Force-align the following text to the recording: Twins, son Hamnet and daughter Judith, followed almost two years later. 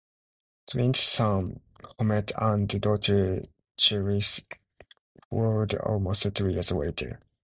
Twins, 0.65 0.99
son 0.99 1.61
Hamnet 1.99 2.31
and 2.35 2.81
daughter 2.81 3.43
Judith, 3.77 4.39
followed 5.29 5.75
almost 5.75 6.33
two 6.33 6.49
years 6.49 6.71
later. 6.71 7.19